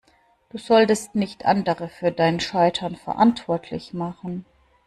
[0.49, 4.47] Du solltest nicht andere für dein Scheitern verantwortlich machen.